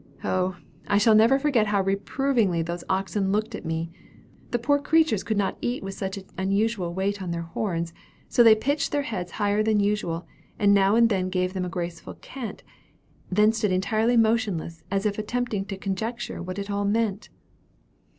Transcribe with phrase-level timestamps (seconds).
[0.23, 0.57] Oh!
[0.87, 3.91] I shall never forget how reprovingly those oxen looked at me.
[4.49, 7.93] The poor creatures could not eat with such an unusual weight on their horns,
[8.27, 10.25] so they pitched their heads higher than usual,
[10.57, 12.63] and now and then gave them a graceful cant,
[13.31, 17.29] then stood entirely motionless, as if attempting to conjecture what it all meant.